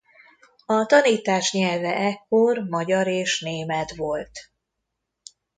A 0.65 0.85
tanítás 0.85 1.51
nyelve 1.53 1.95
ekkor 1.95 2.57
magyar 2.57 3.07
és 3.07 3.39
német 3.41 3.95
volt. 3.95 4.31